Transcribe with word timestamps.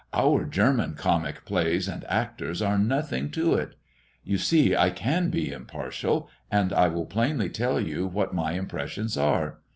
Our 0.13 0.45
German 0.45 0.95
comic 0.95 1.45
plays 1.45 1.87
and 1.87 2.05
actors 2.05 2.59
are 2.59 2.79
nothing 2.79 3.29
to 3.37 3.53
it. 3.53 3.75
You 4.23 4.39
see 4.39 4.75
I 4.75 4.89
can 4.89 5.29
be 5.29 5.51
impartial, 5.51 6.27
and 6.49 6.73
I 6.73 6.87
will 6.87 7.05
plainly 7.05 7.49
tell 7.51 7.79
you 7.79 8.07
what 8.07 8.33
my 8.33 8.53
impressions 8.53 9.15
are. 9.15 9.59